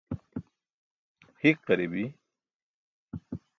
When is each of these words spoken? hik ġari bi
hik 1.41 1.57
ġari 1.67 1.87
bi 1.91 2.03